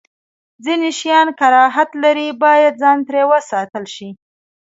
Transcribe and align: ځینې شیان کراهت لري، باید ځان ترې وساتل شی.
ځینې 0.65 0.89
شیان 0.99 1.27
کراهت 1.39 1.89
لري، 2.03 2.27
باید 2.43 2.73
ځان 2.83 2.97
ترې 3.07 3.23
وساتل 3.31 3.85
شی. 3.95 4.09